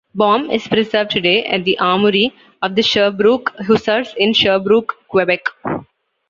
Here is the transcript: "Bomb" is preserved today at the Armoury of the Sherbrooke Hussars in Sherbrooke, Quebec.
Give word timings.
"Bomb" 0.15 0.49
is 0.49 0.67
preserved 0.67 1.11
today 1.11 1.43
at 1.43 1.63
the 1.63 1.77
Armoury 1.77 2.33
of 2.63 2.73
the 2.73 2.81
Sherbrooke 2.81 3.53
Hussars 3.67 4.15
in 4.17 4.33
Sherbrooke, 4.33 4.95
Quebec. 5.07 5.45